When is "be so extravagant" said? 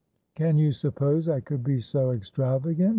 1.63-2.89